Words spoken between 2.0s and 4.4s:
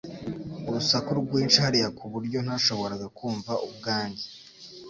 buryo ntashoboraga kumva ubwanjye